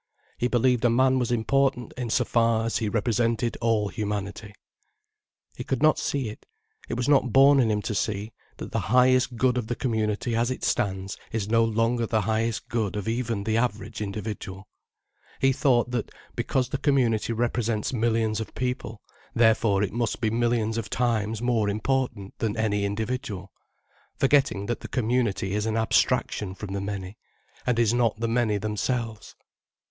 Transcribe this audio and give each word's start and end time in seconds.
He 0.39 0.47
believed 0.47 0.83
a 0.83 0.89
man 0.89 1.19
was 1.19 1.31
important 1.31 1.93
in 1.95 2.09
so 2.09 2.25
far 2.25 2.65
as 2.65 2.79
he 2.79 2.89
represented 2.89 3.55
all 3.61 3.89
humanity. 3.89 4.55
He 5.55 5.63
could 5.63 5.83
not 5.83 5.99
see, 5.99 6.29
it 6.89 6.93
was 6.97 7.07
not 7.07 7.31
born 7.31 7.59
in 7.59 7.69
him 7.69 7.83
to 7.83 7.93
see, 7.93 8.33
that 8.57 8.71
the 8.71 8.79
highest 8.89 9.35
good 9.35 9.59
of 9.59 9.67
the 9.67 9.75
community 9.75 10.35
as 10.35 10.49
it 10.49 10.63
stands 10.63 11.19
is 11.31 11.47
no 11.49 11.63
longer 11.63 12.07
the 12.07 12.21
highest 12.21 12.67
good 12.67 12.95
of 12.95 13.07
even 13.07 13.43
the 13.43 13.57
average 13.57 14.01
individual. 14.01 14.67
He 15.39 15.53
thought 15.53 15.91
that, 15.91 16.09
because 16.35 16.69
the 16.69 16.79
community 16.79 17.31
represents 17.31 17.93
millions 17.93 18.39
of 18.39 18.55
people, 18.55 19.03
therefore 19.35 19.83
it 19.83 19.93
must 19.93 20.19
be 20.19 20.31
millions 20.31 20.79
of 20.79 20.89
times 20.89 21.43
more 21.43 21.69
important 21.69 22.35
than 22.39 22.57
any 22.57 22.85
individual, 22.85 23.51
forgetting 24.17 24.65
that 24.65 24.79
the 24.79 24.87
community 24.87 25.53
is 25.53 25.67
an 25.67 25.77
abstraction 25.77 26.55
from 26.55 26.73
the 26.73 26.81
many, 26.81 27.19
and 27.67 27.77
is 27.77 27.93
not 27.93 28.19
the 28.19 28.27
many 28.27 28.57
themselves. 28.57 29.35